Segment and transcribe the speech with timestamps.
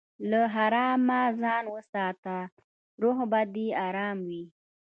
[0.29, 2.35] له حرامه ځان وساته،
[3.01, 4.43] روح به دې ارام وي.